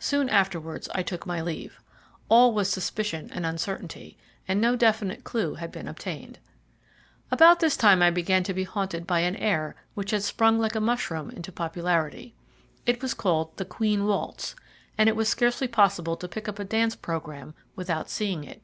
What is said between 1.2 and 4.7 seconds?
my leave. All was suspicion and uncertainty, and